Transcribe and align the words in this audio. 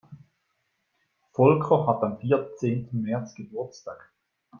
Volker 1.31 1.85
hat 1.85 2.01
am 2.01 2.17
vierzehnten 2.17 3.03
März 3.03 3.35
Geburtstag. 3.35 4.11